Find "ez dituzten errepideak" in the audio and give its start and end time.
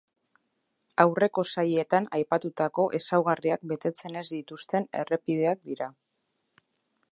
4.25-5.65